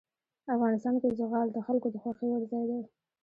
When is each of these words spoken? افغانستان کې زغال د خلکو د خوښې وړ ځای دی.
افغانستان 0.55 0.95
کې 1.01 1.15
زغال 1.19 1.47
د 1.53 1.57
خلکو 1.67 1.87
د 1.91 1.95
خوښې 2.03 2.25
وړ 2.29 2.41
ځای 2.51 2.65
دی. 2.69 2.81